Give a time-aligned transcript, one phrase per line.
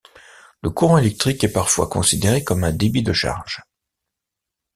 [0.63, 3.61] Le courant électrique est parfois considéré comme un débit de charges.